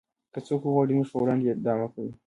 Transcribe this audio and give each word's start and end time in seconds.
که 0.33 0.39
څوک 0.47 0.61
وغواړي 0.63 0.91
زموږ 0.93 1.07
په 1.11 1.17
وړاندې 1.23 1.45
دعوه 1.65 1.85
وکړي 1.89 2.11